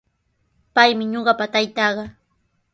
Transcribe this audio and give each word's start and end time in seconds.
Paymi 0.75 1.03
ñuqapa 1.13 1.45
taytaaqa. 1.53 2.03